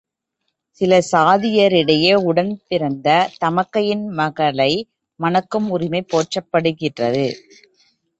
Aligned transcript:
சில 0.81 0.99
சாதியாரிடையே 1.11 2.13
உடன்பிறந்த 2.21 3.09
தமக்கையின் 3.41 4.05
மகளை 4.13 4.69
மணக்கும் 5.19 5.69
உரிமை 5.69 6.01
போற்றப்படுகிறது. 6.13 7.27